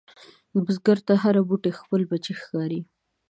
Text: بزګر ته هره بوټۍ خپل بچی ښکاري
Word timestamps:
بزګر 0.65 0.97
ته 1.07 1.13
هره 1.23 1.41
بوټۍ 1.47 1.71
خپل 1.81 2.01
بچی 2.11 2.33
ښکاري 2.41 2.81